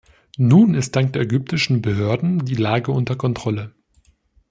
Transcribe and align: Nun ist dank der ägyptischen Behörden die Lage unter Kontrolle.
Nun 0.39 0.73
ist 0.73 0.95
dank 0.95 1.13
der 1.13 1.21
ägyptischen 1.21 1.83
Behörden 1.83 2.43
die 2.43 2.55
Lage 2.55 2.91
unter 2.91 3.15
Kontrolle. 3.15 3.75